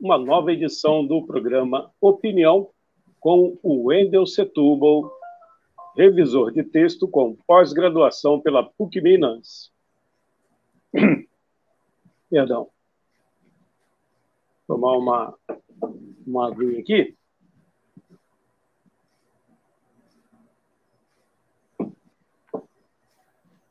[0.00, 2.70] uma nova edição do programa Opinião
[3.20, 5.10] com o Wendel Setúbal,
[5.96, 9.72] revisor de texto com pós-graduação pela PUC Minas.
[12.28, 12.68] Perdão.
[14.66, 15.38] Tomar uma,
[16.26, 17.16] uma aguinha aqui.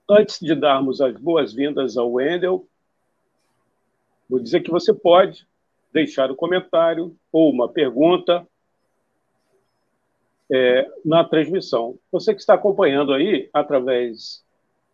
[0.10, 2.68] Antes de darmos as boas-vindas ao Wendel,
[4.30, 5.48] vou dizer que você pode
[5.94, 8.46] deixar um comentário ou uma pergunta
[10.52, 11.98] é, na transmissão.
[12.12, 14.44] Você que está acompanhando aí através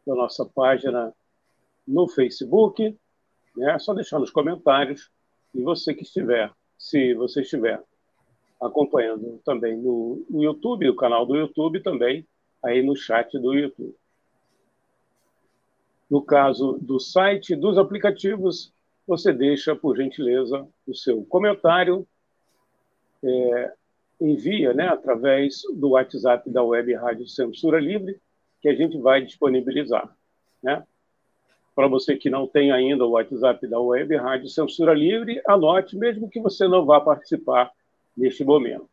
[0.06, 1.14] da nossa página
[1.88, 2.96] no Facebook,
[3.56, 5.10] né, é só deixar nos comentários.
[5.56, 7.82] E você que estiver, se você estiver
[8.62, 12.28] acompanhando também no, no YouTube, o canal do YouTube também,
[12.64, 13.96] aí no chat do YouTube.
[16.10, 18.74] No caso do site, dos aplicativos,
[19.10, 22.08] você deixa, por gentileza, o seu comentário,
[23.24, 23.74] é,
[24.22, 28.22] envia né, através do WhatsApp da Web Rádio Censura Livre,
[28.62, 30.16] que a gente vai disponibilizar.
[30.62, 30.86] Né?
[31.74, 36.30] Para você que não tem ainda o WhatsApp da Web Rádio Censura Livre, anote, mesmo
[36.30, 37.72] que você não vá participar
[38.16, 38.88] neste momento.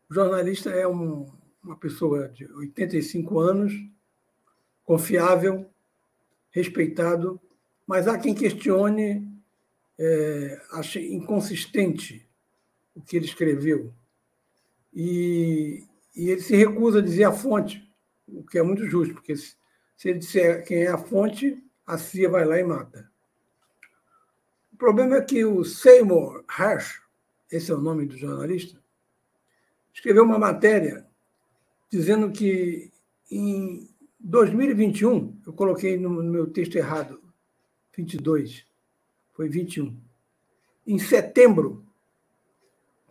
[0.10, 1.32] O jornalista é um,
[1.64, 3.74] uma pessoa de 85 anos,
[4.86, 5.66] confiável,
[6.52, 7.42] respeitado
[7.92, 9.28] mas há quem questione,
[10.00, 12.26] é, ache inconsistente
[12.96, 13.94] o que ele escreveu.
[14.94, 15.84] E,
[16.16, 17.90] e, ele se recusa a dizer a fonte,
[18.28, 19.56] o que é muito justo, porque se,
[19.98, 23.10] se ele disser quem é a fonte, a CIA vai lá e mata.
[24.74, 27.02] O problema é que o Seymour Hersh,
[27.52, 28.82] esse é o nome do jornalista,
[29.94, 31.06] escreveu uma matéria
[31.92, 32.92] dizendo que
[33.30, 37.22] em 2021, eu coloquei no meu texto errado,
[37.96, 38.66] 22,
[39.34, 39.98] foi 21.
[40.86, 41.86] Em setembro,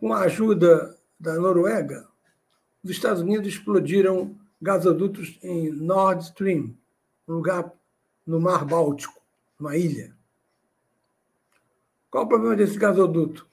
[0.01, 2.09] com a ajuda da Noruega,
[2.83, 6.75] os Estados Unidos explodiram gasodutos em Nord Stream,
[7.27, 7.71] um lugar
[8.25, 9.21] no Mar Báltico,
[9.59, 10.17] uma ilha.
[12.09, 13.47] Qual o problema desse gasoduto?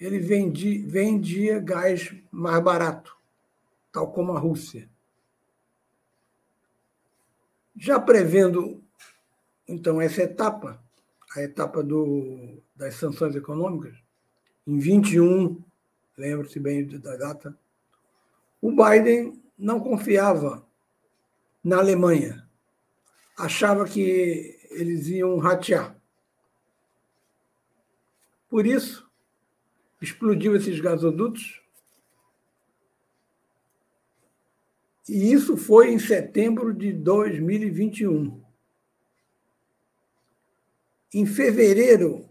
[0.00, 3.14] Ele vendia, vendia gás mais barato,
[3.92, 4.88] tal como a Rússia.
[7.76, 8.82] Já prevendo
[9.68, 10.82] então, essa etapa,
[11.36, 14.07] a etapa do, das sanções econômicas,
[14.68, 15.64] em 21,
[16.18, 17.58] lembre-se bem da data,
[18.60, 20.62] o Biden não confiava
[21.64, 22.46] na Alemanha.
[23.34, 25.98] Achava que eles iam ratear.
[28.50, 29.10] Por isso,
[30.02, 31.62] explodiu esses gasodutos.
[35.08, 38.44] E isso foi em setembro de 2021.
[41.14, 42.28] Em fevereiro,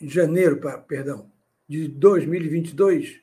[0.00, 1.28] em janeiro, perdão,
[1.68, 3.20] de 2022,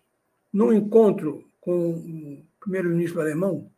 [0.53, 3.69] num encontro com o primeiro-ministro alemão,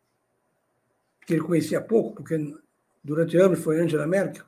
[1.26, 2.54] que ele conhecia pouco, porque
[3.04, 4.46] durante anos foi Angela Merkel,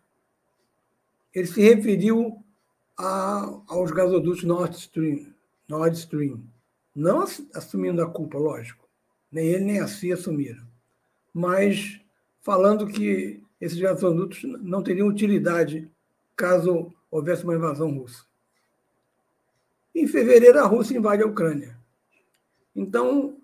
[1.34, 2.44] ele se referiu
[2.98, 5.34] a, aos gasodutos Nord Stream,
[5.68, 6.44] Nord Stream,
[6.94, 7.22] não
[7.54, 8.88] assumindo a culpa, lógico,
[9.32, 10.66] nem ele nem a CIA assumiram,
[11.34, 12.02] mas
[12.42, 15.90] falando que esses gasodutos não teriam utilidade
[16.36, 18.29] caso houvesse uma invasão russa.
[20.00, 21.78] Em fevereiro, a Rússia invade a Ucrânia.
[22.74, 23.38] Então,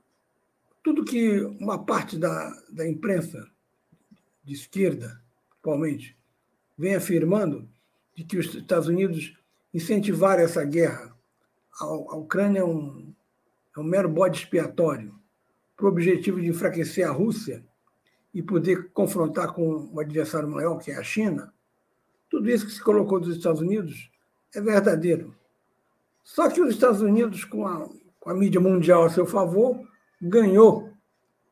[0.82, 3.46] tudo que uma parte da, da imprensa
[4.42, 5.22] de esquerda,
[5.60, 6.18] atualmente,
[6.78, 7.68] vem afirmando
[8.16, 9.38] de que os Estados Unidos
[9.74, 11.14] incentivaram essa guerra.
[11.78, 13.14] A, a Ucrânia é um,
[13.76, 15.14] é um mero bode expiatório
[15.76, 17.66] para o objetivo de enfraquecer a Rússia
[18.34, 21.54] e poder confrontar com um adversário maior, que é a China.
[22.30, 24.10] Tudo isso que se colocou dos Estados Unidos
[24.56, 25.36] é verdadeiro.
[26.26, 27.88] Só que os Estados Unidos, com a,
[28.20, 29.80] com a mídia mundial a seu favor,
[30.20, 30.92] ganhou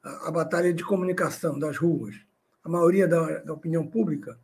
[0.04, 2.16] a, a batalha de comunicação das ruas.
[2.64, 4.38] A maioria da, da opinião pública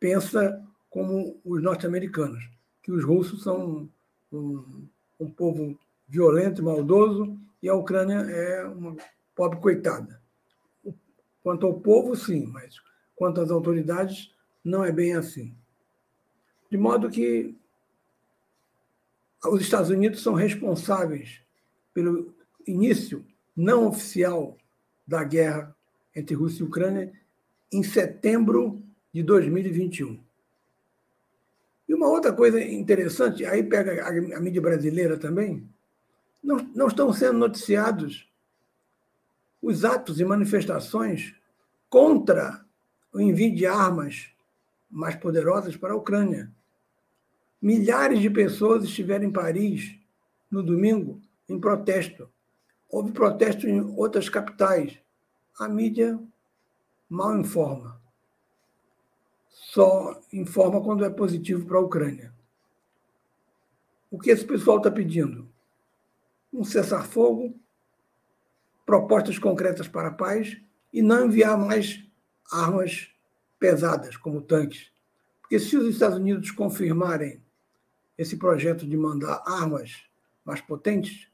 [0.00, 2.42] pensa como os norte-americanos,
[2.82, 3.88] que os russos são
[4.32, 4.88] um,
[5.20, 5.78] um povo
[6.08, 8.96] violento e maldoso e a Ucrânia é uma
[9.36, 10.20] pobre coitada.
[11.44, 12.74] Quanto ao povo, sim, mas
[13.14, 14.34] quanto às autoridades,
[14.64, 15.54] não é bem assim.
[16.68, 17.56] De modo que
[19.48, 21.40] os Estados Unidos são responsáveis
[21.94, 22.34] pelo
[22.66, 23.24] início
[23.56, 24.56] não oficial
[25.06, 25.74] da guerra
[26.14, 27.12] entre Rússia e Ucrânia
[27.72, 28.82] em setembro
[29.12, 30.20] de 2021.
[31.88, 35.68] E uma outra coisa interessante, aí pega a, mídia brasileira também,
[36.42, 38.28] não, não estão sendo noticiados
[39.60, 41.34] os atos e manifestações
[41.88, 42.64] contra
[43.12, 44.30] o envio de armas
[44.88, 46.50] mais poderosas para a Ucrânia.
[47.60, 49.98] Milhares de pessoas estiveram em Paris
[50.50, 52.30] no domingo em protesto.
[52.88, 54.98] Houve protesto em outras capitais.
[55.58, 56.18] A mídia
[57.08, 58.00] mal informa.
[59.48, 62.32] Só informa quando é positivo para a Ucrânia.
[64.10, 65.46] O que esse pessoal está pedindo?
[66.52, 67.54] Um cessar-fogo,
[68.86, 70.60] propostas concretas para a paz
[70.92, 72.02] e não enviar mais
[72.50, 73.12] armas
[73.58, 74.90] pesadas, como tanques.
[75.40, 77.40] Porque se os Estados Unidos confirmarem
[78.20, 80.02] esse projeto de mandar armas
[80.44, 81.26] mais potentes,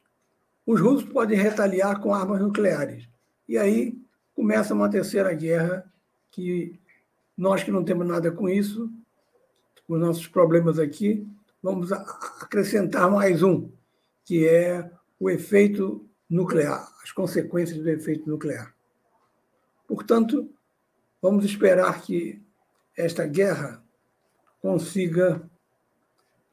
[0.64, 3.08] os russos podem retaliar com armas nucleares.
[3.48, 4.00] E aí
[4.32, 5.84] começa uma terceira guerra
[6.30, 6.78] que
[7.36, 8.88] nós que não temos nada com isso,
[9.84, 11.26] com os nossos problemas aqui,
[11.60, 13.68] vamos acrescentar mais um,
[14.24, 18.72] que é o efeito nuclear, as consequências do efeito nuclear.
[19.88, 20.48] Portanto,
[21.20, 22.40] vamos esperar que
[22.96, 23.82] esta guerra
[24.60, 25.50] consiga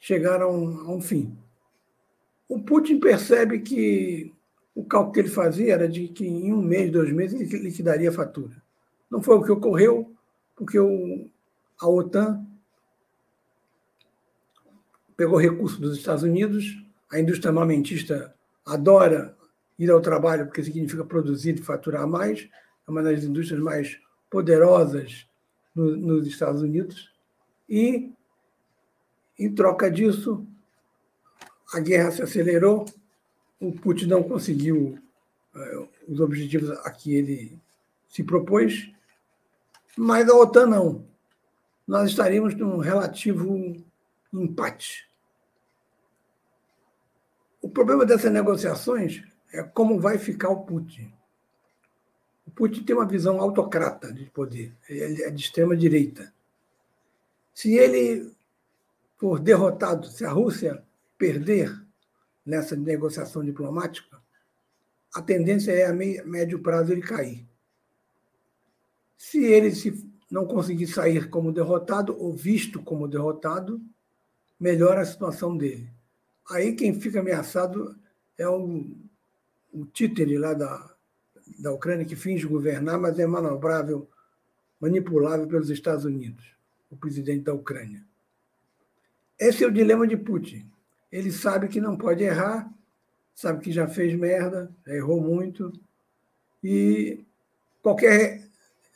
[0.03, 1.33] chegar a um, a um fim.
[2.50, 4.33] O Putin percebe que
[4.75, 8.09] o cálculo que ele fazia era de que em um mês, dois meses, ele liquidaria
[8.09, 8.61] a fatura.
[9.09, 10.13] Não foi o que ocorreu,
[10.57, 11.29] porque o,
[11.79, 12.45] a OTAN
[15.15, 18.35] pegou recursos dos Estados Unidos, a indústria armamentista
[18.65, 19.38] adora
[19.79, 22.50] ir ao trabalho porque significa produzir e faturar mais,
[22.85, 23.97] é uma das indústrias mais
[24.29, 25.25] poderosas
[25.73, 27.09] no, nos Estados Unidos,
[27.69, 28.11] e,
[29.38, 30.45] em troca disso,
[31.74, 32.85] a guerra se acelerou,
[33.59, 35.00] o Putin não conseguiu
[35.56, 37.59] uh, os objetivos a que ele
[38.07, 38.91] se propôs,
[39.97, 41.06] mas a OTAN não.
[41.88, 43.75] Nós estaríamos num relativo
[44.31, 45.09] empate.
[47.62, 51.12] O problema dessas negociações é como vai ficar o Putin.
[52.45, 56.33] O Putin tem uma visão autocrata de poder, ele é de extrema direita.
[57.53, 58.31] Se ele
[59.24, 60.84] for derrotado, se a Rússia
[61.18, 61.74] perder
[62.46, 64.22] nessa negociação diplomática,
[65.15, 67.48] a tendência é a médio prazo ele cair.
[69.15, 73.82] Se ele se não conseguir sair como derrotado ou visto como derrotado,
[74.60, 75.89] melhora a situação dele.
[76.50, 77.98] Aí quem fica ameaçado
[78.38, 78.86] é o,
[79.72, 80.96] o títere lá da,
[81.60, 84.06] da Ucrânia que finge governar, mas é manobrável,
[84.82, 86.44] manipulável pelos Estados Unidos,
[86.92, 88.06] o presidente da Ucrânia.
[89.40, 90.70] Esse é o dilema de Putin.
[91.12, 92.72] Ele sabe que não pode errar,
[93.36, 95.72] sabe que já fez merda, já errou muito,
[96.63, 97.25] e
[97.82, 98.42] qualquer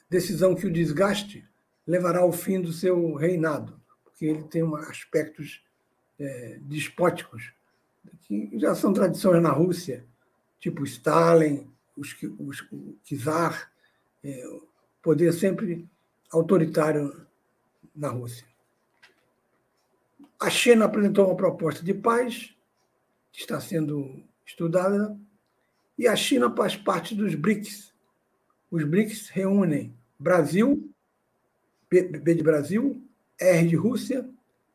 [0.09, 1.45] decisão que o desgaste
[1.85, 5.63] levará ao fim do seu reinado, porque ele tem aspectos
[6.19, 7.53] é, despóticos
[8.21, 10.05] que já são tradições na Rússia,
[10.59, 13.71] tipo Stalin, os, os, o czar,
[14.23, 14.59] é,
[15.01, 15.87] poder sempre
[16.31, 17.25] autoritário
[17.95, 18.45] na Rússia.
[20.39, 22.55] A China apresentou uma proposta de paz,
[23.31, 25.17] que está sendo estudada,
[25.97, 27.93] e a China faz parte dos BRICS.
[28.69, 30.93] Os BRICS reúnem Brasil,
[31.89, 33.03] B de Brasil,
[33.39, 34.29] R de Rússia,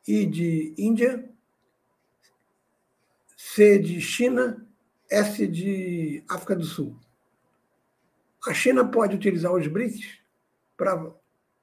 [0.06, 1.30] I de Índia,
[3.36, 4.66] C de China,
[5.08, 6.96] S de África do Sul.
[8.48, 10.18] A China pode utilizar os BRICS
[10.76, 11.14] para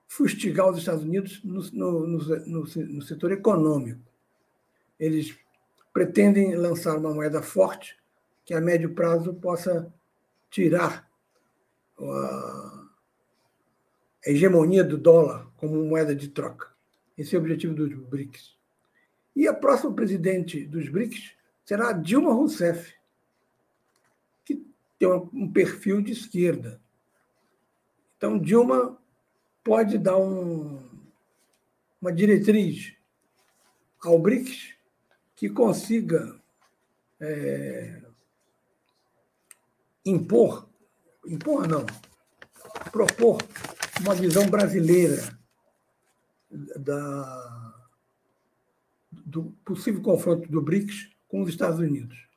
[0.10, 4.02] fustigar os Estados Unidos no, no, no, no, setor econômico.
[5.00, 5.38] Eles
[5.94, 7.96] pretendem lançar uma moeda forte
[8.44, 9.94] que a médio prazo possa
[10.50, 11.08] tirar
[12.00, 12.86] a
[14.26, 16.74] hegemonia do dólar como moeda de troca.
[17.16, 18.58] Esse é o objetivo dos BRICS.
[19.36, 22.96] E a próxima presidente dos BRICS será Dilma Rousseff,
[24.44, 24.66] que
[24.98, 26.82] tem um perfil de esquerda.
[28.18, 29.00] Então, Dilma
[29.64, 30.80] pode dar um,
[32.02, 32.94] uma diretriz
[34.02, 34.76] ao BRICS
[35.36, 36.40] que consiga
[37.20, 38.02] é,
[40.06, 40.70] impor,
[41.26, 41.86] impor não,
[42.92, 43.38] propor
[44.02, 45.38] uma visão brasileira
[46.50, 47.74] da,
[49.12, 52.28] do possível confronto do BRICS com os Estados Unidos.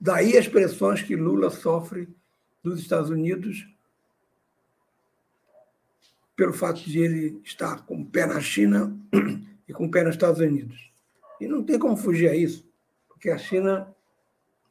[0.00, 2.08] Daí as pressões que Lula sofre
[2.62, 3.66] dos Estados Unidos
[6.36, 8.96] pelo fato de ele estar com o pé na China
[9.68, 10.92] e com o pé nos Estados Unidos.
[11.40, 12.68] E não tem como fugir a isso,
[13.08, 13.94] porque a China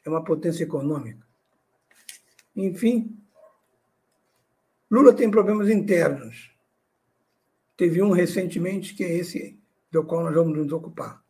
[0.06, 1.26] é uma potência econômica.
[2.56, 3.18] Enfim,
[4.90, 6.52] Lula tem problemas internos.
[7.76, 9.60] Teve um recentemente, que é esse
[9.92, 11.24] do qual nós vamos nos ocupar.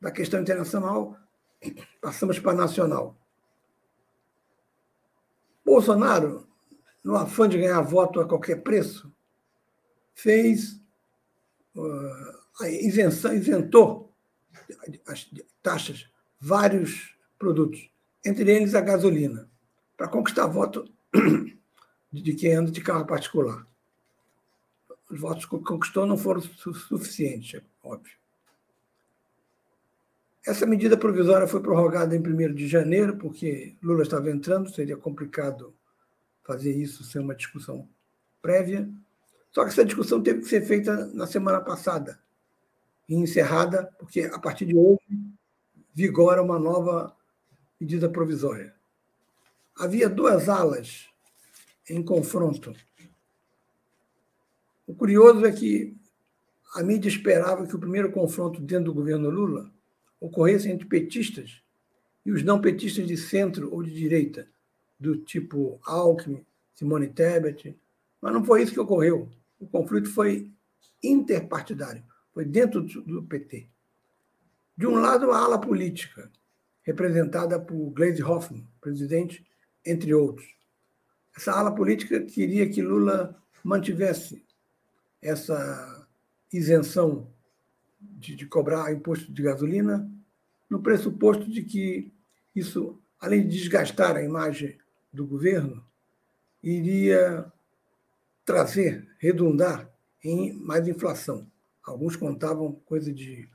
[0.00, 1.16] Da questão internacional,
[2.00, 3.16] passamos para a nacional.
[5.64, 6.46] Bolsonaro,
[7.02, 9.12] no afã de ganhar voto a qualquer preço,
[10.22, 10.80] fez
[11.74, 14.14] uh, a isenção, isentou
[15.06, 15.30] as
[15.62, 16.08] taxas
[16.38, 17.90] vários produtos,
[18.24, 19.50] entre eles a gasolina,
[19.96, 20.90] para conquistar voto
[22.12, 23.66] de quem anda de carro particular.
[25.10, 28.20] Os votos que conquistou não foram suficientes, é óbvio.
[30.46, 35.74] Essa medida provisória foi prorrogada em 1 de janeiro, porque Lula estava entrando, seria complicado
[36.42, 37.88] fazer isso sem uma discussão
[38.40, 38.88] prévia.
[39.52, 42.20] Só que essa discussão teve que ser feita na semana passada
[43.08, 45.00] e encerrada, porque a partir de hoje
[45.92, 47.16] vigora uma nova
[47.80, 48.74] medida provisória.
[49.76, 51.08] Havia duas alas
[51.88, 52.72] em confronto.
[54.86, 55.96] O curioso é que
[56.74, 59.70] a mídia esperava que o primeiro confronto dentro do governo Lula
[60.20, 61.60] ocorresse entre petistas
[62.24, 64.46] e os não petistas de centro ou de direita,
[64.98, 67.76] do tipo Alckmin, Simone Tebet,
[68.20, 69.28] mas não foi isso que ocorreu
[69.60, 70.50] o conflito foi
[71.02, 72.02] interpartidário,
[72.32, 73.68] foi dentro do PT.
[74.76, 76.30] De um lado, a ala política,
[76.82, 79.46] representada por Gleisi Hoffmann, presidente,
[79.84, 80.48] entre outros.
[81.36, 84.44] Essa ala política queria que Lula mantivesse
[85.20, 86.08] essa
[86.52, 87.30] isenção
[88.00, 90.10] de, de cobrar imposto de gasolina,
[90.68, 92.12] no pressuposto de que
[92.54, 94.78] isso, além de desgastar a imagem
[95.12, 95.84] do governo,
[96.62, 97.52] iria
[98.50, 99.88] trazer, redundar
[100.24, 101.48] em mais inflação.
[101.84, 103.48] Alguns contavam coisa de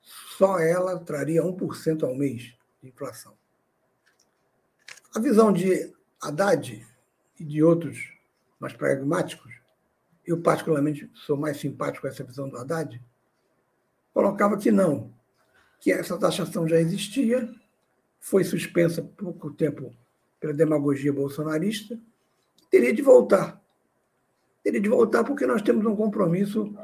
[0.00, 3.36] só ela traria 1% ao mês de inflação.
[5.14, 6.86] A visão de Haddad
[7.38, 8.14] e de outros
[8.58, 9.52] mais pragmáticos,
[10.26, 12.98] eu particularmente sou mais simpático com essa visão do Haddad,
[14.14, 15.12] colocava que não,
[15.78, 17.46] que essa taxação já existia,
[18.18, 19.94] foi suspensa pouco tempo
[20.40, 22.00] pela demagogia bolsonarista,
[22.70, 23.60] teria de voltar
[24.62, 26.74] teria de voltar porque nós temos um compromisso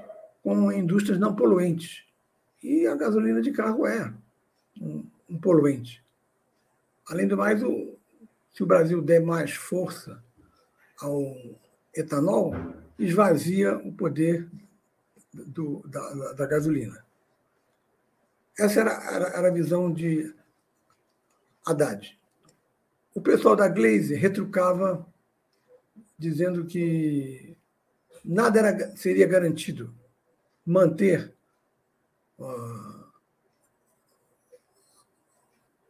[0.42, 2.04] com indústrias não poluentes.
[2.62, 4.12] E a gasolina de carro é
[4.80, 6.04] um, poluente.
[7.08, 7.96] Além do mais, o,
[8.52, 10.22] se o Brasil der mais força
[11.00, 11.36] ao
[11.94, 12.54] etanol,
[12.98, 14.48] esvazia o poder
[15.32, 17.04] do, da, da, gasolina.
[18.58, 20.34] Essa era, era, era, a visão de
[21.66, 22.18] Haddad.
[23.14, 25.06] O pessoal da Glaze retrucava
[26.18, 27.55] dizendo que
[28.26, 29.94] nada era, seria garantido.
[30.64, 31.32] Manter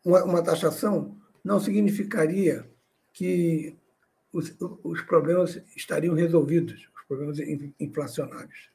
[0.04, 2.70] uma, uma taxação não significaria
[3.12, 3.76] que
[4.32, 7.38] os, os problemas estariam resolvidos, os problemas
[7.80, 8.70] inflacionários.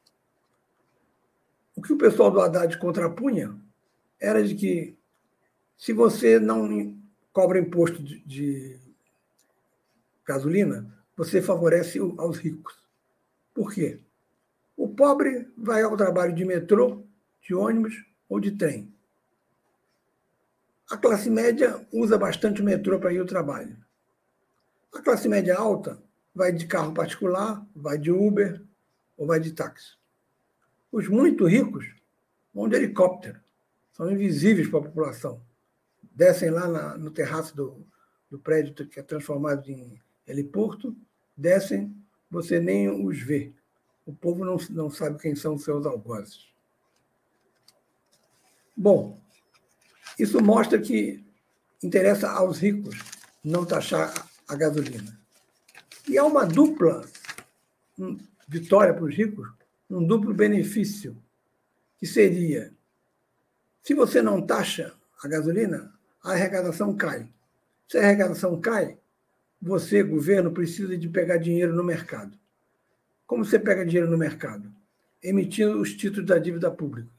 [1.75, 3.55] O que o pessoal do Haddad contrapunha
[4.19, 4.97] era de que
[5.77, 6.99] se você não
[7.31, 8.79] cobra imposto de, de
[10.25, 12.80] gasolina, você favorece aos ricos.
[13.53, 13.99] Por quê?
[14.75, 17.03] O pobre vai ao trabalho de metrô,
[17.41, 18.93] de ônibus ou de trem.
[20.89, 23.77] A classe média usa bastante o metrô para ir ao trabalho.
[24.93, 26.01] A classe média alta
[26.33, 28.61] vai de carro particular, vai de Uber
[29.17, 29.95] ou vai de táxi.
[30.91, 31.93] Os muito ricos
[32.53, 33.39] vão de helicóptero,
[33.93, 35.41] são invisíveis para a população.
[36.01, 37.85] Descem lá na, no terraço do,
[38.29, 40.95] do prédio que é transformado em heliporto,
[41.37, 41.95] descem
[42.31, 43.51] você nem os vê.
[44.05, 46.47] O povo não, não sabe quem são seus algozes.
[48.75, 49.19] Bom,
[50.17, 51.23] isso mostra que
[51.83, 52.97] interessa aos ricos
[53.43, 55.19] não taxar a gasolina.
[56.07, 57.07] E há uma dupla
[58.47, 59.47] vitória para os ricos,
[59.89, 61.15] um duplo benefício,
[61.97, 62.73] que seria:
[63.83, 67.29] se você não taxa a gasolina, a arrecadação cai.
[67.87, 68.97] Se a arrecadação cai,
[69.61, 72.37] você, governo, precisa de pegar dinheiro no mercado.
[73.27, 74.71] Como você pega dinheiro no mercado?
[75.21, 77.09] Emitindo os títulos da dívida pública.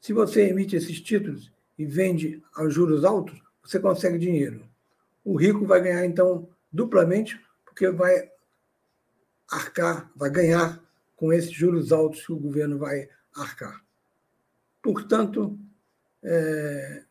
[0.00, 4.64] Se você emite esses títulos e vende a juros altos, você consegue dinheiro.
[5.24, 8.30] O rico vai ganhar, então, duplamente, porque vai
[9.50, 10.80] arcar, vai ganhar
[11.16, 13.84] com esses juros altos que o governo vai arcar.
[14.80, 15.58] Portanto,
[16.22, 17.02] é,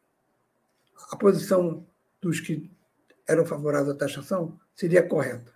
[1.11, 1.85] a posição
[2.21, 2.71] dos que
[3.27, 5.53] eram favoráveis à taxação seria correta.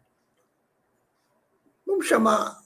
[1.85, 2.61] Vamos chamar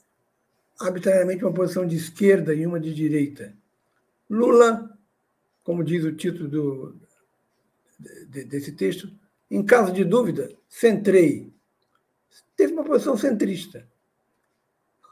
[0.78, 3.56] arbitrariamente uma posição de esquerda e uma de direita.
[4.28, 4.98] Lula,
[5.62, 7.00] como diz o título do,
[8.28, 9.10] de, desse texto,
[9.50, 11.54] em caso de dúvida, centrei.
[12.56, 13.88] Teve uma posição centrista.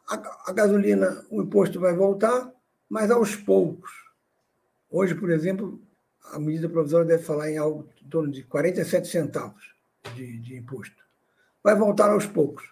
[0.09, 2.53] A, a gasolina, o imposto vai voltar,
[2.89, 3.91] mas aos poucos.
[4.91, 5.81] Hoje, por exemplo,
[6.33, 9.74] a medida provisória deve falar em algo em torno de 47 centavos
[10.15, 11.03] de, de imposto.
[11.63, 12.65] Vai voltar aos poucos.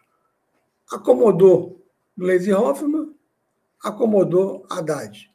[0.91, 1.83] Acomodou
[2.17, 3.15] Gleisi Hoffmann,
[3.83, 5.31] acomodou Haddad.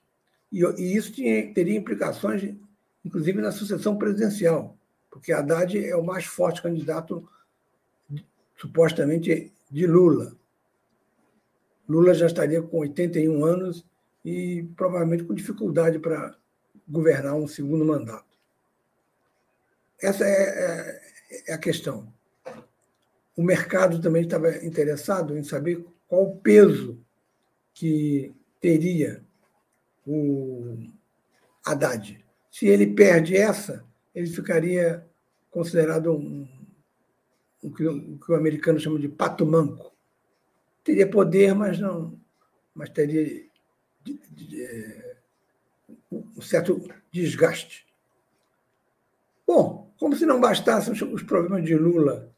[0.52, 2.56] E, e isso tinha, teria implicações,
[3.04, 4.78] inclusive, na sucessão presidencial,
[5.10, 7.28] porque Haddad é o mais forte candidato,
[8.56, 10.36] supostamente, de Lula.
[11.90, 13.86] Lula já estaria com 81 anos
[14.24, 16.36] e provavelmente com dificuldade para
[16.88, 18.26] governar um segundo mandato.
[20.00, 22.12] Essa é, é, a questão.
[23.36, 27.00] O mercado também estava interessado em saber qual o peso
[27.74, 29.24] que teria
[30.06, 30.78] o
[31.66, 32.26] Haddad.
[32.50, 35.06] Se ele perde essa, ele ficaria
[35.52, 36.48] considerado um,
[37.64, 39.94] um, um que o americano chama de pato manco.
[40.84, 42.20] Teria poder, mas não,
[42.74, 43.50] mas teria de,
[44.04, 45.18] de, de, é,
[46.12, 47.86] um certo desgaste.
[49.46, 52.32] Bom, como se não bastassem os problemas de Lula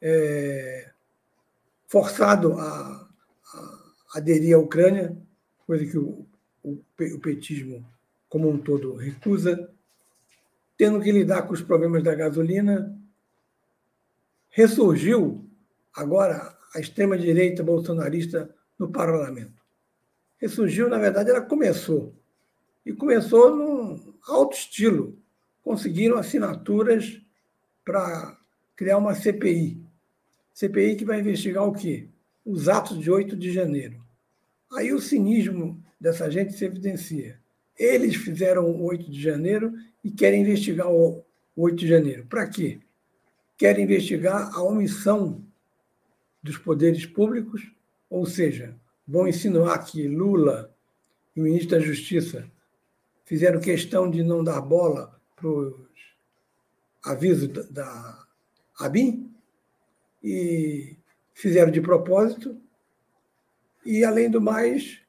[0.00, 0.90] é,
[1.86, 3.08] forçado a,
[3.54, 5.16] a, aderir à Ucrânia,
[5.66, 6.26] coisa que o,
[6.62, 6.78] o,
[7.14, 7.84] o petismo
[8.28, 9.70] como um todo recusa,
[10.76, 12.96] tendo que lidar com os problemas da gasolina,
[14.50, 15.44] ressurgiu
[15.94, 19.62] agora a extrema-direita bolsonarista no parlamento.
[20.38, 22.14] Ressurgiu, na verdade, ela começou.
[22.86, 25.18] E começou num alto estilo.
[25.68, 27.20] Conseguiram assinaturas
[27.84, 28.40] para
[28.74, 29.78] criar uma CPI.
[30.54, 32.08] CPI que vai investigar o quê?
[32.42, 34.02] Os atos de 8 de janeiro.
[34.72, 37.38] Aí o cinismo dessa gente se evidencia.
[37.78, 41.22] Eles fizeram o 8 de janeiro e querem investigar o
[41.54, 42.24] 8 de janeiro.
[42.24, 42.80] Para quê?
[43.54, 45.44] Querem investigar a omissão
[46.42, 47.70] dos poderes públicos,
[48.08, 48.74] ou seja,
[49.06, 50.74] vão insinuar que Lula
[51.36, 52.50] e o ministro da Justiça
[53.26, 55.74] fizeram questão de não dar bola para os
[57.04, 58.26] avisos da
[58.78, 59.32] ABIN
[60.22, 60.96] e
[61.34, 62.60] fizeram de propósito.
[63.84, 65.00] E, além do mais,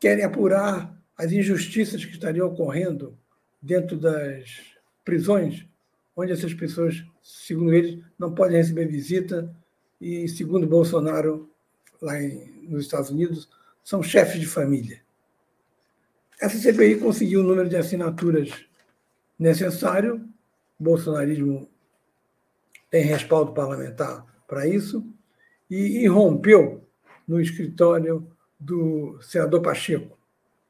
[0.00, 3.18] querem apurar as injustiças que estariam ocorrendo
[3.60, 4.72] dentro das
[5.04, 5.66] prisões,
[6.16, 9.54] onde essas pessoas, segundo eles, não podem receber visita
[10.00, 11.50] e, segundo Bolsonaro,
[12.00, 13.48] lá em, nos Estados Unidos,
[13.84, 15.00] são chefes de família.
[16.40, 18.50] Essa CPI conseguiu o número de assinaturas
[19.42, 20.26] necessário,
[20.78, 21.68] o bolsonarismo
[22.90, 25.04] tem respaldo parlamentar para isso,
[25.70, 26.86] e irrompeu
[27.26, 30.18] no escritório do senador Pacheco.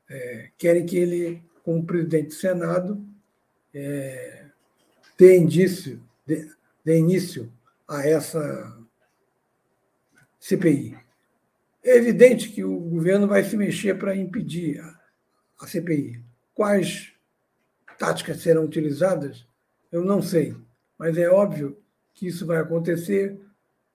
[0.08, 3.04] É, querem que ele como presidente do Senado,
[3.72, 4.46] é,
[5.16, 6.48] dê, indício, dê,
[6.84, 7.52] dê início
[7.88, 8.78] a essa
[10.40, 10.96] CPI.
[11.84, 15.00] É evidente que o governo vai se mexer para impedir a,
[15.60, 16.22] a CPI.
[16.54, 17.11] Quais
[18.02, 19.46] táticas serão utilizadas,
[19.92, 20.56] eu não sei,
[20.98, 21.80] mas é óbvio
[22.12, 23.40] que isso vai acontecer,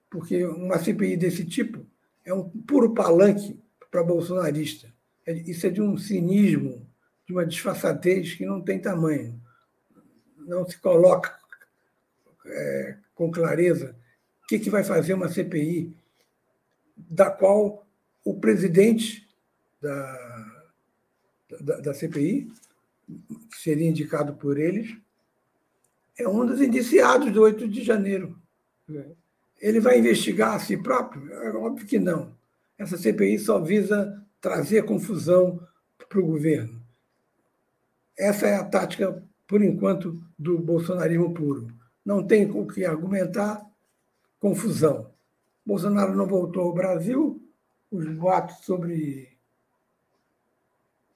[0.08, 1.84] porque uma CPI desse tipo
[2.24, 4.90] é um puro palanque para bolsonarista.
[5.26, 6.88] É, isso é de um cinismo
[7.26, 9.38] de uma disfarçatez que não tem tamanho.
[10.38, 11.38] Não se coloca
[12.46, 13.94] é, com clareza
[14.42, 15.94] o que, que vai fazer uma CPI
[16.96, 17.86] da qual
[18.24, 19.28] o presidente
[19.82, 20.64] da,
[21.60, 22.50] da, da CPI,
[23.50, 24.96] que seria indicado por eles,
[26.18, 28.36] é um dos indiciados do 8 de janeiro.
[29.60, 31.32] Ele vai investigar a si próprio?
[31.32, 32.36] É óbvio que não.
[32.76, 35.60] Essa CPI só visa trazer confusão
[36.08, 36.80] para o governo.
[38.16, 41.68] Essa é a tática, por enquanto, do bolsonarismo puro.
[42.04, 43.64] Não tem o que argumentar,
[44.40, 45.12] confusão.
[45.64, 47.40] Bolsonaro não voltou ao Brasil,
[47.90, 49.36] os boatos sobre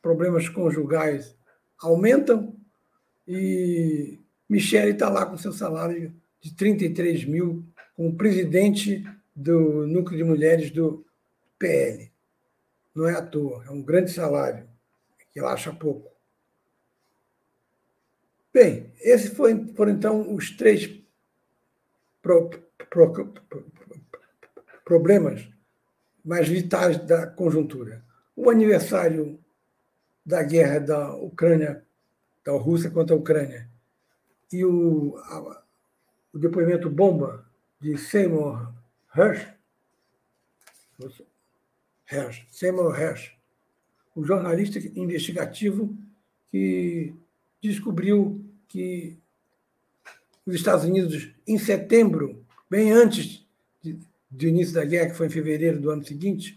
[0.00, 1.36] problemas conjugais
[1.82, 2.54] aumentam
[3.26, 4.18] e
[4.48, 7.64] Michele está lá com seu salário de 33 mil,
[7.94, 11.04] como presidente do núcleo de mulheres do
[11.58, 12.10] PL.
[12.94, 14.68] Não é à toa, é um grande salário,
[15.32, 16.10] que ela acha pouco.
[18.52, 20.90] Bem, esses foram, então os três
[22.20, 22.50] pro,
[22.90, 23.66] pro, pro,
[24.84, 25.48] problemas
[26.22, 28.04] mais vitais da conjuntura.
[28.36, 29.41] O aniversário
[30.24, 31.84] da guerra da Ucrânia,
[32.44, 33.68] da Rússia contra a Ucrânia,
[34.52, 35.62] e o, a,
[36.32, 37.46] o depoimento bomba
[37.80, 38.72] de Seymour
[39.14, 39.48] Hersh,
[42.10, 43.32] Hersh, Seymour Hersh,
[44.14, 45.96] o jornalista investigativo
[46.50, 47.14] que
[47.62, 49.16] descobriu que
[50.44, 53.46] os Estados Unidos, em setembro, bem antes
[54.30, 56.54] do início da guerra, que foi em fevereiro do ano seguinte,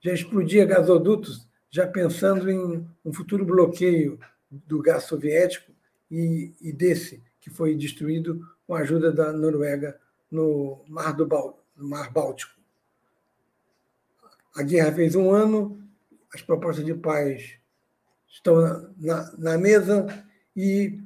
[0.00, 4.16] já explodia gasodutos, já pensando em um futuro bloqueio
[4.48, 5.72] do gás soviético
[6.08, 9.98] e, e desse que foi destruído com a ajuda da Noruega
[10.30, 12.54] no Mar, do no Mar Báltico.
[14.54, 15.82] A guerra fez um ano,
[16.32, 17.58] as propostas de paz
[18.28, 20.06] estão na, na, na mesa
[20.54, 21.02] e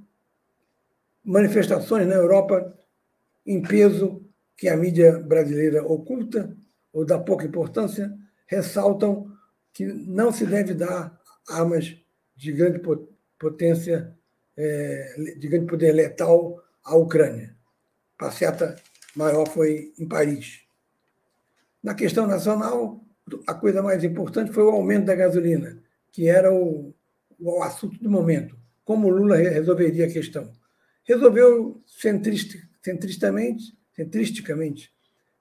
[1.24, 2.78] manifestações na Europa
[3.46, 4.22] em peso
[4.54, 6.54] que a mídia brasileira oculta
[6.92, 8.14] ou dá pouca importância,
[8.46, 9.27] ressaltam
[9.78, 11.16] que não se deve dar
[11.48, 11.96] armas
[12.34, 12.82] de grande
[13.38, 14.12] potência,
[14.56, 17.56] é, de grande poder letal à Ucrânia.
[18.16, 18.74] A passeata
[19.14, 20.62] maior foi em Paris.
[21.80, 23.00] Na questão nacional,
[23.46, 26.92] a coisa mais importante foi o aumento da gasolina, que era o,
[27.38, 28.58] o assunto do momento.
[28.84, 30.50] Como Lula resolveria a questão?
[31.04, 33.72] Resolveu centristicamente,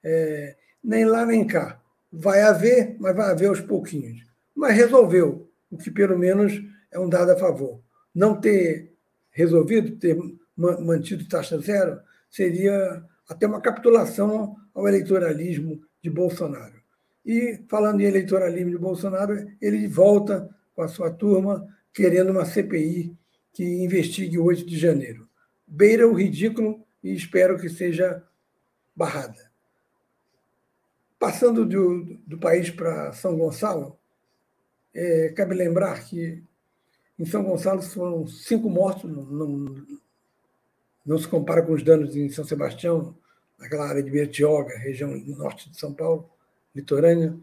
[0.04, 1.82] é, nem lá nem cá.
[2.12, 4.27] Vai haver, mas vai haver aos pouquinhos.
[4.58, 6.52] Mas resolveu, o que pelo menos
[6.92, 7.80] é um dado a favor.
[8.14, 8.92] Não ter
[9.30, 10.18] resolvido, ter
[10.58, 16.82] mantido taxa zero, seria até uma capitulação ao eleitoralismo de Bolsonaro.
[17.24, 23.16] E, falando em eleitoralismo de Bolsonaro, ele volta com a sua turma querendo uma CPI
[23.54, 25.30] que investigue o 8 de janeiro.
[25.68, 28.24] Beira o ridículo e espero que seja
[28.96, 29.52] barrada.
[31.20, 33.98] Passando do, do país para São Gonçalo,
[34.98, 36.44] é, cabe lembrar que
[37.20, 39.86] em São Gonçalo foram cinco mortos, não, não,
[41.06, 43.16] não, se compara com os danos em São Sebastião,
[43.60, 46.28] naquela área de Bertioga, região norte de São Paulo,
[46.76, 47.38] litorânea,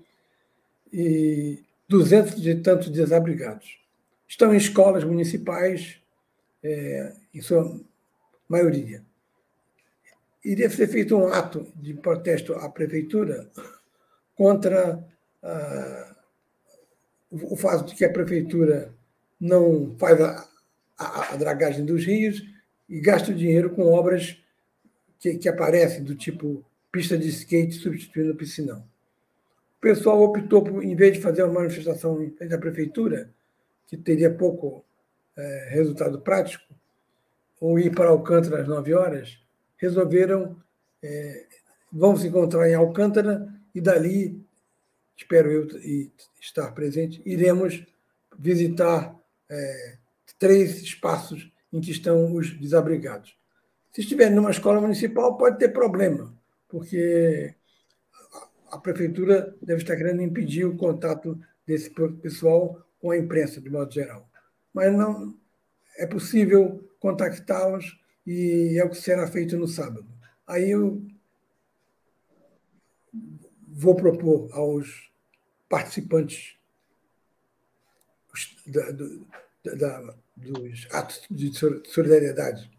[0.93, 3.79] e duzentos de tantos desabrigados.
[4.27, 6.01] Estão em escolas municipais,
[6.63, 7.81] é, em sua
[8.49, 9.03] maioria.
[10.45, 13.49] Iria ser feito um ato de protesto à prefeitura
[14.37, 15.05] contra
[15.43, 16.14] ah,
[17.43, 18.93] o fato de que a prefeitura
[19.41, 20.49] não faz a,
[20.99, 22.43] a, a dragagem dos rios
[22.89, 24.41] e gasta o dinheiro com obras
[25.19, 28.79] que, que aparecem do tipo pista de skate substituindo o piscinão.
[29.79, 33.31] O pessoal optou por, em vez de fazer uma manifestação à prefeitura,
[33.87, 34.85] que teria pouco
[35.37, 36.75] é, resultado prático,
[37.61, 39.39] ou ir para Alcântara às 9 horas,
[39.77, 40.57] resolveram,
[41.03, 41.47] é,
[42.19, 44.44] se encontrar em Alcântara e dali,
[45.17, 45.69] espero eu
[46.41, 47.85] estar presente, iremos
[48.39, 49.15] visitar
[49.49, 49.99] é,
[50.39, 53.37] três espaços em que estão os desabrigados.
[53.93, 56.37] Se estiver numa escola municipal, pode ter problema,
[56.69, 57.55] porque
[58.71, 63.93] a prefeitura deve estar querendo impedir o contato desse pessoal com a imprensa, de modo
[63.93, 64.29] geral.
[64.73, 65.39] Mas não
[65.97, 70.07] é possível contactá-los e é o que será feito no sábado.
[70.47, 71.03] Aí eu
[73.75, 75.11] vou propor aos
[75.69, 76.57] participantes
[78.67, 79.27] da, do,
[79.77, 81.53] da, dos atos de
[81.89, 82.71] solidariedade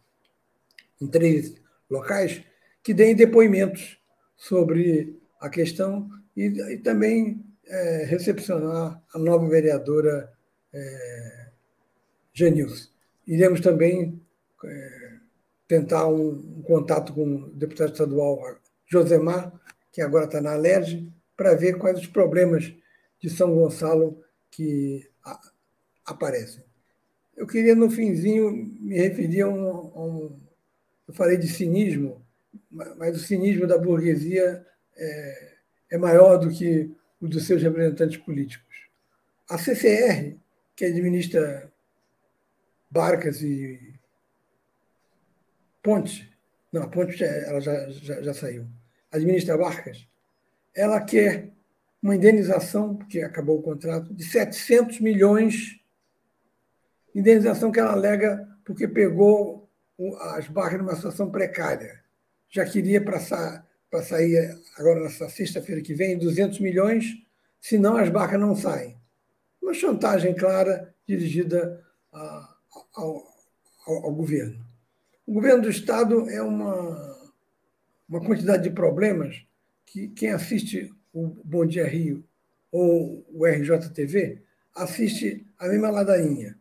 [1.02, 1.56] em três
[1.90, 2.44] locais
[2.82, 4.00] que deem depoimentos
[4.36, 10.32] sobre a questão e, e também é, recepcionar a nova vereadora
[10.74, 11.48] é,
[12.34, 12.90] Genilson.
[13.28, 14.22] Iremos também
[14.64, 15.14] é,
[15.68, 18.40] tentar um, um, contato com o deputado estadual
[18.86, 19.52] Josemar,
[19.96, 22.76] que agora está na Alerj, para ver quais os problemas
[23.18, 25.10] de São Gonçalo que
[26.06, 26.66] aparecem.
[27.34, 30.40] Eu queria, no finzinho, me referir a um, a um,
[31.08, 32.22] Eu falei de cinismo,
[32.70, 35.54] mas o cinismo da burguesia é,
[35.92, 38.90] é maior do que o dos seus representantes políticos.
[39.50, 40.36] A CCR,
[40.76, 41.72] que administra
[42.92, 43.94] barcas e
[45.82, 46.28] pontes,
[46.70, 48.68] não, a ponte ela já, já, já saiu,
[49.12, 50.08] administra barcas,
[50.76, 51.52] ela quer
[52.02, 55.80] uma indenização, porque acabou o contrato, de 700 milhões,
[57.16, 59.70] indenização que ela alega porque pegou
[60.36, 62.04] as barras numa situação precária.
[62.50, 67.06] Já queria para sair agora nessa sexta-feira que vem 200 milhões,
[67.62, 68.98] senão as barcas não saem.
[69.62, 72.56] Uma chantagem clara dirigida a,
[72.94, 73.24] ao,
[73.86, 74.64] ao, ao, governo.
[75.26, 77.15] O governo do Estado é uma,
[78.08, 79.46] uma quantidade de problemas
[79.86, 82.24] que quem assiste o Bom Dia Rio
[82.72, 84.42] ou o RJTV
[84.76, 86.58] assiste a mesma ladainha.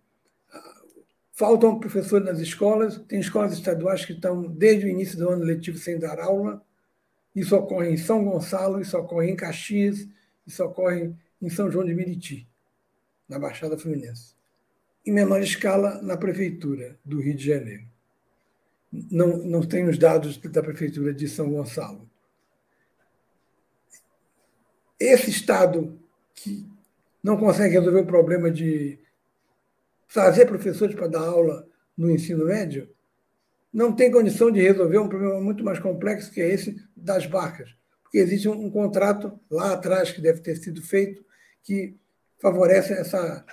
[1.32, 5.76] Faltam professores nas escolas, tem escolas estaduais que estão desde o início do ano letivo
[5.76, 6.64] sem dar aula.
[7.34, 10.08] Isso ocorre em São Gonçalo, isso ocorre em Caxias,
[10.46, 12.48] isso ocorre em São João de Meriti,
[13.28, 14.36] na Baixada Fluminense.
[15.04, 17.93] Em menor escala, na Prefeitura do Rio de Janeiro.
[19.10, 22.08] Não, não tenho os dados da Prefeitura de São Gonçalo.
[24.98, 25.98] Esse Estado
[26.34, 26.68] que
[27.22, 28.98] não consegue resolver o problema de
[30.12, 32.88] trazer professores para dar aula no ensino médio,
[33.72, 37.74] não tem condição de resolver um problema muito mais complexo que é esse das barcas.
[38.02, 41.24] Porque existe um, contrato lá atrás que deve ter sido feito
[41.62, 41.96] que
[42.40, 43.44] favorece essa,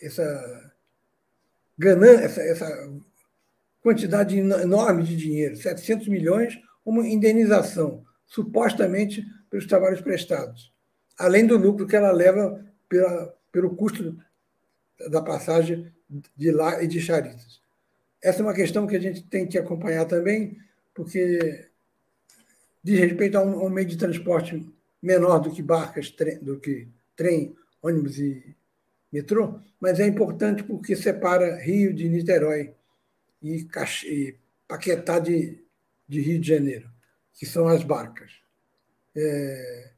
[0.00, 0.72] essa
[1.76, 3.00] ganância, essa, essa
[3.82, 10.72] quantidade enorme de dinheiro, 700 milhões, como indenização, supostamente pelos trabalhos prestados,
[11.18, 14.16] além do lucro que ela leva pela, pelo custo
[15.08, 15.92] da passagem
[16.36, 17.60] de lá e de Charitas.
[18.22, 20.58] Essa é uma questão que a gente tem que acompanhar também,
[20.94, 21.68] porque
[22.82, 24.66] diz respeito a um, meio de transporte
[25.02, 28.54] menor do que barcas, do que trem, ônibus e
[29.12, 32.74] metrô, mas é importante porque separa Rio de Niterói
[33.42, 33.66] e,
[34.06, 34.36] e
[34.68, 35.64] Paquetá de,
[36.08, 36.90] de Rio de Janeiro,
[37.34, 38.32] que são as barcas.
[39.16, 39.90] É,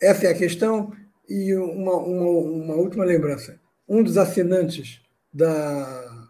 [0.00, 0.92] essa é a questão.
[1.28, 5.00] E uma, uma, uma última lembrança um dos assinantes
[5.32, 6.28] da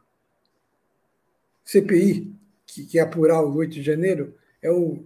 [1.64, 2.34] CPI,
[2.66, 5.04] que quer apurar o 8 de janeiro, é o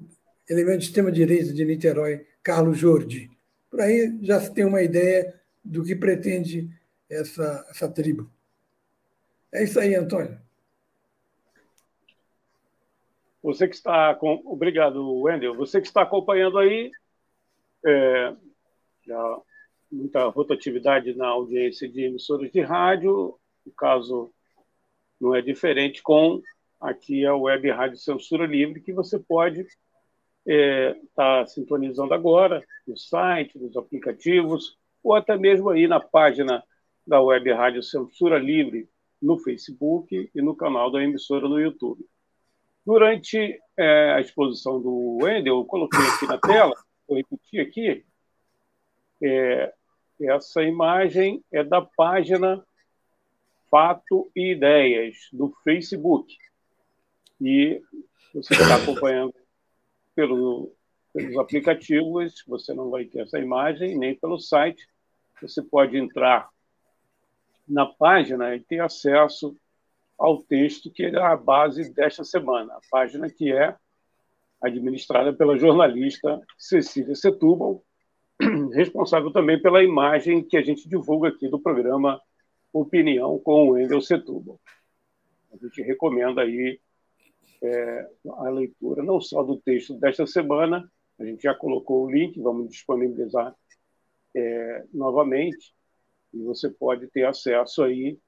[0.48, 3.30] elemento de extrema-direita de Niterói, Carlos Jordi.
[3.70, 5.34] Por aí já se tem uma ideia
[5.64, 6.70] do que pretende
[7.08, 8.30] essa, essa tribo.
[9.52, 10.40] É isso aí, Antônio.
[13.42, 14.42] Você que está com...
[14.44, 15.54] Obrigado, Wendel.
[15.54, 16.90] Você que está acompanhando aí,
[17.84, 18.34] é,
[19.90, 24.32] muita rotatividade na audiência de emissoras de rádio, o caso
[25.20, 26.40] não é diferente com
[26.80, 29.76] aqui a Web Rádio Censura Livre, que você pode estar
[30.46, 36.62] é, tá sintonizando agora no site, nos aplicativos, ou até mesmo aí na página
[37.06, 38.88] da Web Rádio Censura Livre
[39.20, 42.02] no Facebook e no canal da emissora no YouTube.
[42.90, 46.74] Durante é, a exposição do Wendel, eu coloquei aqui na tela,
[47.06, 48.04] vou repetir aqui,
[49.22, 49.72] é,
[50.22, 52.60] essa imagem é da página
[53.70, 56.36] Fato e Ideias do Facebook.
[57.40, 57.80] E
[58.34, 59.36] você está acompanhando
[60.12, 60.74] pelo,
[61.14, 64.84] pelos aplicativos, você não vai ter essa imagem, nem pelo site.
[65.40, 66.50] Você pode entrar
[67.68, 69.56] na página e ter acesso
[70.20, 73.74] ao texto que é a base desta semana, a página que é
[74.60, 77.82] administrada pela jornalista Cecília Setúbal,
[78.74, 82.20] responsável também pela imagem que a gente divulga aqui do programa
[82.70, 84.60] Opinião com o Wendel Setúbal.
[85.52, 86.78] A gente recomenda aí
[87.62, 90.86] é, a leitura não só do texto desta semana,
[91.18, 93.54] a gente já colocou o link, vamos disponibilizar
[94.36, 95.74] é, novamente,
[96.32, 98.18] e você pode ter acesso aí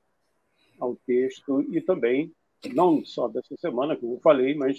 [0.83, 2.35] ao texto e também,
[2.75, 4.79] não só dessa semana, como eu falei, mas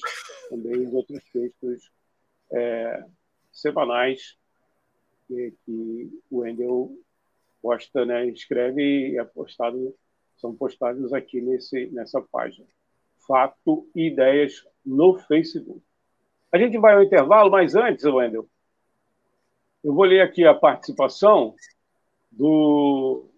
[0.49, 1.91] também os outros textos
[2.51, 3.05] é,
[3.51, 4.37] semanais
[5.27, 6.91] que, que o Wendel
[7.61, 9.95] posta, né, escreve e é postado,
[10.35, 12.67] são postados aqui nesse, nessa página.
[13.25, 15.81] Fato e ideias no Facebook.
[16.51, 18.45] A gente vai ao intervalo, mas antes, Wendel,
[19.81, 21.55] eu vou ler aqui a participação
[22.29, 23.32] do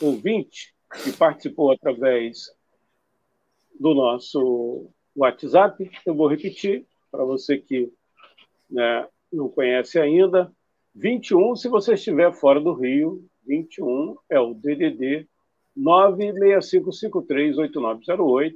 [0.00, 2.46] ouvinte que participou através
[3.78, 5.90] do nosso WhatsApp.
[6.06, 7.92] Eu vou repetir para você que
[8.70, 10.52] né, não conhece ainda,
[10.94, 15.26] 21, se você estiver fora do Rio, 21 é o DDD
[15.78, 18.54] 965538908,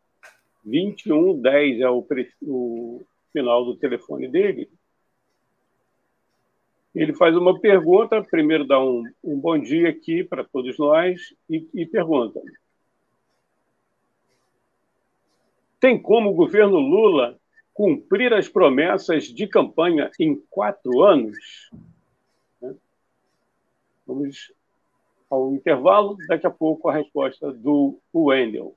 [0.64, 2.06] 2110 é o,
[2.42, 4.70] o final do telefone dele.
[6.94, 11.66] Ele faz uma pergunta, primeiro dá um, um bom dia aqui para todos nós e,
[11.72, 12.40] e pergunta:
[15.80, 17.38] Tem como o governo Lula
[17.72, 21.70] cumprir as promessas de campanha em quatro anos?
[22.60, 22.76] Né?
[24.06, 24.52] Vamos
[25.30, 28.76] ao intervalo, daqui a pouco a resposta do Wendel.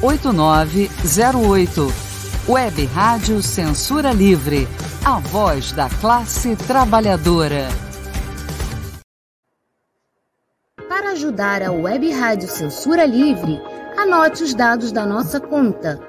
[0.00, 1.92] 8908.
[2.48, 4.68] Web Rádio Censura Livre.
[5.04, 7.66] A voz da classe trabalhadora.
[10.88, 13.60] Para ajudar a Web Rádio Censura Livre,
[13.96, 16.00] anote os dados da nossa conta.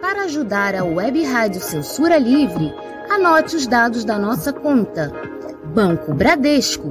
[0.00, 2.74] Para ajudar a Web Rádio Censura Livre,
[3.08, 5.12] anote os dados da nossa conta.
[5.72, 6.90] Banco Bradesco,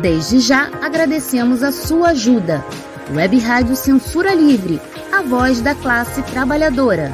[0.00, 2.60] Desde já agradecemos a sua ajuda.
[3.14, 4.78] Web Rádio Censura Livre,
[5.10, 7.08] a voz da classe trabalhadora.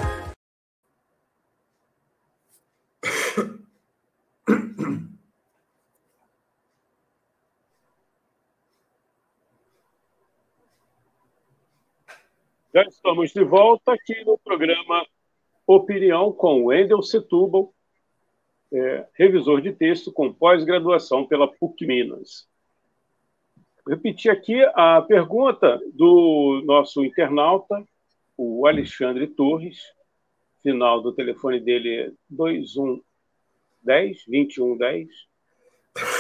[12.75, 15.07] Já estamos de volta aqui no programa
[15.65, 17.73] Opinião com Wendel Setúbal,
[18.73, 22.51] é, revisor de texto com pós-graduação pela PUC Minas.
[23.89, 27.85] Repetir aqui a pergunta do nosso internauta,
[28.37, 29.79] o Alexandre Torres,
[30.63, 35.09] final do telefone dele é 2110, 2110.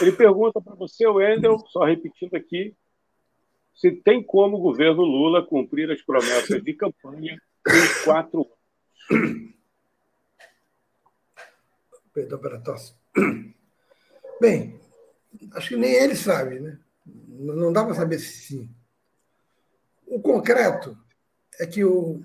[0.00, 2.74] Ele pergunta para você, Wendel, só repetindo aqui,
[3.74, 8.50] se tem como o governo Lula cumprir as promessas de campanha em quatro
[9.10, 9.52] anos.
[12.12, 12.94] Perdão pela tosse.
[14.40, 14.78] Bem,
[15.54, 16.78] acho que nem ele sabe, né?
[17.04, 18.74] Não dá para saber se sim.
[20.06, 20.96] O concreto
[21.58, 22.22] é que o,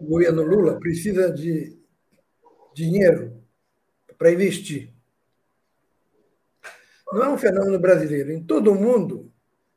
[0.00, 1.78] governo Lula precisa de
[2.74, 3.42] dinheiro
[4.18, 4.92] para investir.
[7.12, 8.32] Não é um fenômeno brasileiro.
[8.32, 9.32] Em todo o mundo,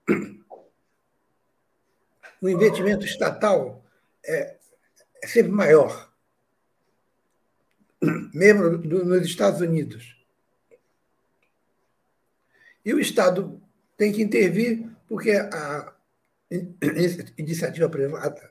[2.42, 3.86] o investimento estatal
[4.26, 4.58] é,
[5.22, 6.12] é sempre maior,
[8.34, 10.17] mesmo nos Estados Unidos.
[12.88, 13.62] E o Estado
[13.98, 15.94] tem que intervir, porque a
[17.38, 18.50] iniciativa privada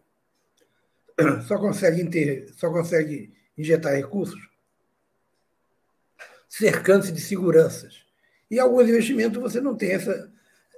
[1.49, 4.47] só consegue, inter, só consegue injetar recursos
[6.51, 8.05] cercando-se de seguranças.
[8.51, 10.31] E alguns investimentos você não tem essa,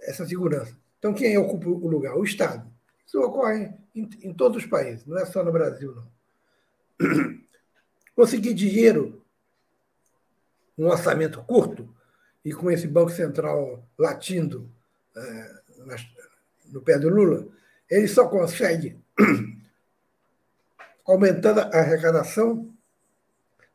[0.03, 0.79] essa segurança.
[1.01, 2.17] Então, quem ocupa o lugar?
[2.17, 2.73] O Estado.
[3.05, 6.09] Isso ocorre em, em todos os países, não é só no Brasil, não.
[8.15, 9.25] Conseguir dinheiro,
[10.79, 11.93] um orçamento curto,
[12.49, 14.71] e com esse Banco Central latindo
[15.15, 15.59] é,
[16.67, 17.47] no pé do Lula,
[17.91, 18.99] ele só consegue,
[21.07, 22.75] aumentando a arrecadação,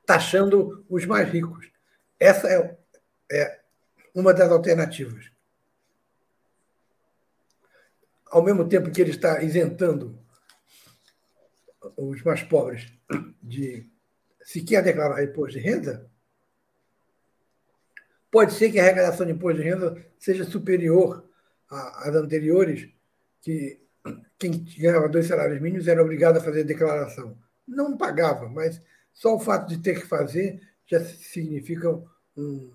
[0.07, 1.69] taxando os mais ricos.
[2.19, 2.77] Essa é,
[3.31, 3.59] é
[4.15, 5.31] uma das alternativas
[8.31, 10.19] ao mesmo tempo que ele está isentando
[11.95, 12.91] os mais pobres
[13.39, 13.87] de
[14.41, 16.09] sequer declarar imposto de renda,
[18.33, 21.23] pode ser que a arrecadação de imposto de renda seja superior
[21.69, 22.89] às anteriores,
[23.39, 23.79] que
[24.39, 27.37] quem ganhava dois salários mínimos era obrigado a fazer declaração.
[27.67, 28.81] não pagava, mas
[29.13, 31.91] só o fato de ter que fazer já significa
[32.35, 32.71] um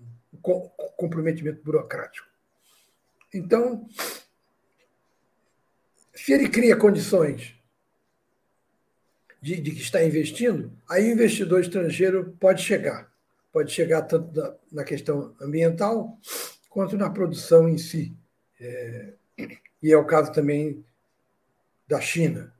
[0.95, 2.25] comprometimento burocrático.
[3.33, 3.85] Então,
[6.15, 7.53] se ele cria condições
[9.41, 13.08] de, de, que está investindo, aí o investidor estrangeiro pode chegar.
[13.51, 16.17] Pode chegar tanto na, na questão ambiental
[16.69, 18.15] quanto na produção em si.
[18.59, 19.13] É,
[19.81, 20.85] e é o caso também
[21.87, 22.53] da China.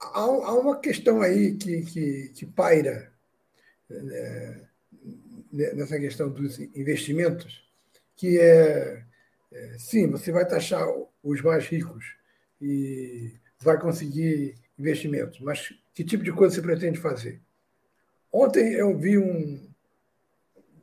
[0.00, 3.12] Há, há uma questão aí que, que, que paira
[3.90, 4.68] né,
[5.52, 7.64] nessa questão dos investimentos,
[8.14, 9.04] que é,
[9.52, 10.86] é, sim, você vai taxar
[11.22, 12.16] os mais ricos
[12.60, 17.40] e vai conseguir investimentos, mas que tipo de coisa você pretende fazer?
[18.32, 19.68] Ontem eu vi um,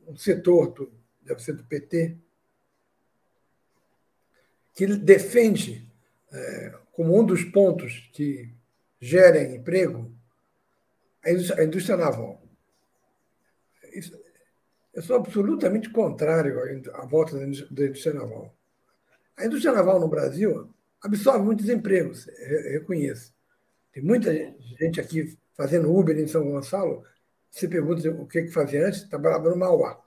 [0.06, 0.92] um setor, do,
[1.22, 2.16] deve ser do PT,
[4.74, 5.88] que defende
[6.32, 8.52] é, como um dos pontos que
[9.00, 10.12] gerem emprego
[11.24, 12.42] a indústria, a indústria naval.
[13.92, 14.18] Isso,
[14.92, 16.56] eu sou absolutamente contrário
[16.94, 18.54] à volta da indústria naval.
[19.36, 20.72] A indústria naval no Brasil
[21.02, 22.26] absorve muitos empregos,
[22.72, 23.34] reconheço.
[23.92, 24.32] Tem muita
[24.78, 27.04] gente aqui fazendo Uber em São Gonçalo.
[27.54, 30.02] Você pergunta o que, que fazia antes, trabalhava no Mauá.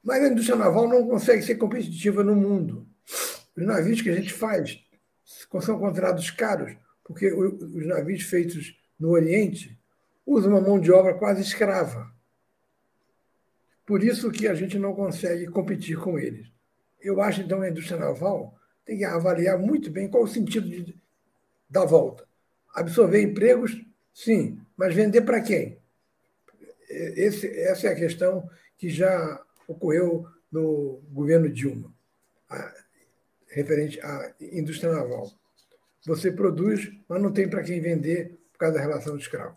[0.00, 2.86] Mas a indústria naval não consegue ser competitiva no mundo.
[3.56, 4.78] Os navios que a gente faz
[5.60, 9.76] são contratos caros, porque os navios feitos no Oriente
[10.24, 12.08] usam uma mão de obra quase escrava.
[13.84, 16.46] Por isso que a gente não consegue competir com eles.
[17.00, 18.56] Eu acho, então, que a indústria naval
[18.86, 20.96] tem que avaliar muito bem qual o sentido de,
[21.68, 22.24] da volta.
[22.72, 25.78] Absorver empregos, sim, mas vender para quem?
[26.88, 31.92] Esse, essa é a questão que já ocorreu no governo Dilma,
[32.48, 32.74] a,
[33.48, 35.30] referente à indústria naval.
[36.04, 39.56] Você produz, mas não tem para quem vender por causa da relação de escravo.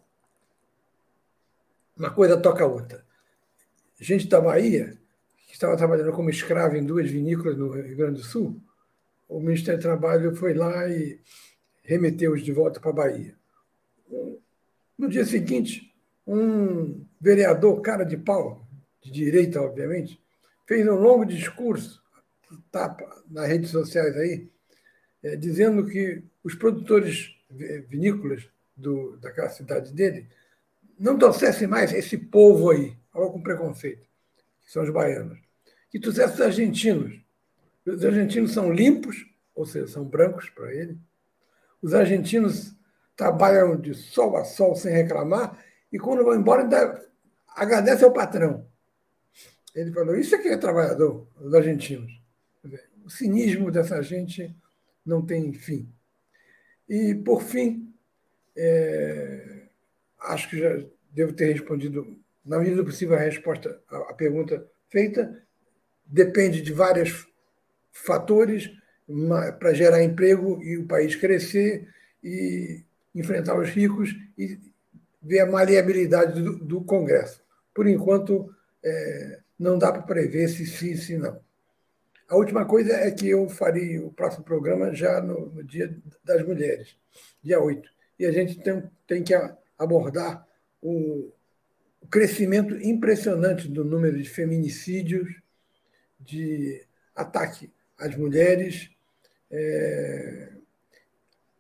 [1.98, 3.06] Uma coisa toca a outra.
[4.00, 4.98] Gente da Bahia,
[5.48, 8.62] que estava trabalhando como escravo em duas vinícolas no Rio Grande do Sul,
[9.28, 11.20] o Ministério do Trabalho foi lá e
[11.84, 13.36] remeteu-os de volta para a Bahia.
[14.98, 15.94] No dia seguinte,
[16.26, 18.66] um vereador, cara de pau,
[19.02, 20.22] de direita, obviamente,
[20.66, 22.02] fez um longo discurso,
[22.72, 22.96] tá
[23.30, 24.50] nas redes sociais aí,
[25.22, 27.36] é, dizendo que os produtores
[27.90, 30.28] vinícolas do, daquela cidade dele
[30.98, 34.08] não trouxessem mais esse povo aí, falou com preconceito,
[34.62, 35.40] que são os baianos,
[35.90, 37.22] que trouxessem os argentinos.
[37.86, 40.98] Os argentinos são limpos, ou seja, são brancos para ele,
[41.82, 42.76] os argentinos
[43.16, 47.06] trabalham de sol a sol sem reclamar e quando vão embora ainda
[47.56, 48.68] agradece ao patrão.
[49.74, 52.22] Ele falou: Isso aqui é trabalhador, os argentinos.
[53.04, 54.56] O cinismo dessa gente
[55.06, 55.88] não tem fim.
[56.90, 57.94] E, por fim,
[58.56, 59.68] é,
[60.22, 65.44] acho que já devo ter respondido, na medida do possível, a resposta à pergunta feita.
[66.06, 67.28] Depende de vários
[67.92, 68.70] fatores
[69.60, 71.88] para gerar emprego e o país crescer
[72.24, 72.84] e
[73.16, 74.60] enfrentar os ricos e
[75.22, 77.42] ver a maleabilidade do, do Congresso.
[77.74, 78.54] Por enquanto,
[78.84, 81.40] é, não dá para prever se sim, se não.
[82.28, 86.46] A última coisa é que eu farei o próximo programa já no, no Dia das
[86.46, 86.98] Mulheres,
[87.42, 87.88] dia 8.
[88.20, 89.34] E a gente tem, tem que
[89.78, 90.46] abordar
[90.82, 91.32] o,
[92.02, 95.30] o crescimento impressionante do número de feminicídios,
[96.20, 96.84] de
[97.16, 98.90] ataque às mulheres
[99.52, 100.50] é,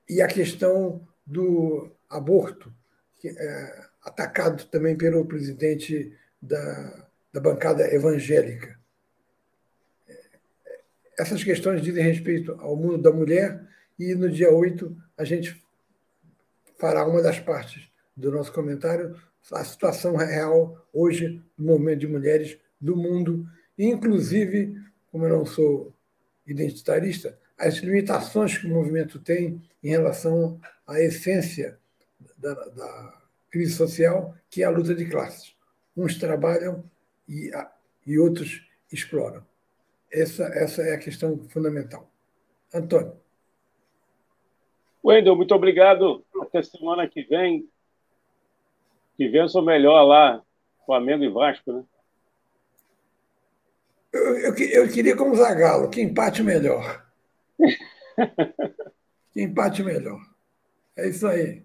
[0.10, 2.74] e a questão do aborto,
[3.20, 8.78] que, é, atacado também pelo presidente da, da bancada evangélica.
[11.18, 13.66] Essas questões dizem respeito ao mundo da mulher,
[13.98, 15.64] e no dia 8 a gente
[16.78, 19.16] fará uma das partes do nosso comentário,
[19.52, 23.48] a situação real hoje no momento de mulheres do mundo,
[23.78, 24.76] inclusive,
[25.12, 25.94] como eu não sou
[26.46, 31.80] identitarista, as limitações que o movimento tem em relação à essência
[32.38, 35.56] da, da crise social, que é a luta de classes.
[35.96, 36.84] Uns trabalham
[37.28, 37.52] e,
[38.06, 39.46] e outros exploram.
[40.12, 42.10] Essa, essa é a questão fundamental.
[42.74, 43.18] Antônio.
[45.04, 46.26] Wendel, muito obrigado.
[46.42, 47.70] Até semana que vem.
[49.16, 50.44] Que vença o melhor lá,
[50.86, 51.84] Flamengo e Vasco, né?
[54.12, 57.05] Eu, eu, eu queria como Zagalo, que empate melhor.
[59.34, 60.20] Que empate melhor.
[60.98, 61.64] É isso aí.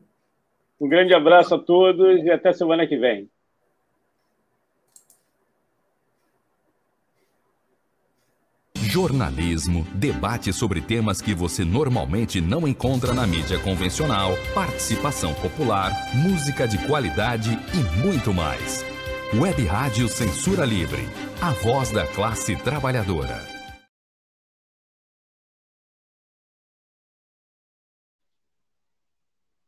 [0.80, 3.30] Um grande abraço a todos e até semana que vem.
[8.90, 16.66] Jornalismo, debate sobre temas que você normalmente não encontra na mídia convencional, participação popular, música
[16.66, 18.84] de qualidade e muito mais.
[19.32, 21.08] Web Rádio Censura Livre,
[21.40, 23.59] a voz da classe trabalhadora.